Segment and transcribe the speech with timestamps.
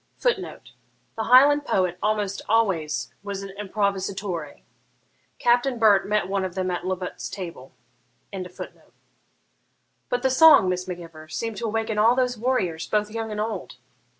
[0.17, 0.71] [Footnote:
[1.15, 4.63] The Highland poet almost always was an improvisatore.
[5.37, 7.71] Captain Burt met one of them at Lovat's table.]
[8.33, 13.39] 'But the song, Miss Mac Ivor, seemed to awaken all those warriors, both young and
[13.39, 13.75] old.'